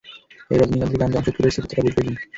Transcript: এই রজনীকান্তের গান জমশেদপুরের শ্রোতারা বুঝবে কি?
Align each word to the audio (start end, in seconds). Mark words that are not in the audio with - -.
এই 0.51 0.57
রজনীকান্তের 0.57 0.99
গান 1.01 1.09
জমশেদপুরের 1.13 1.53
শ্রোতারা 1.55 1.81
বুঝবে 1.85 2.01
কি? 2.05 2.13